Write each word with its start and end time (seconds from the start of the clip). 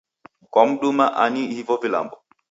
Kwamduma 0.51 1.05
ani 1.17 1.47
hivo 1.47 1.77
vilambo? 1.77 2.21